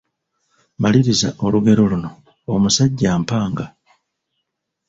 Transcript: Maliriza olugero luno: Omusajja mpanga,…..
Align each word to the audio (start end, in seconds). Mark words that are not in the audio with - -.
Maliriza 0.81 1.29
olugero 1.45 1.83
luno: 1.91 2.11
Omusajja 2.53 3.11
mpanga,….. 3.21 3.65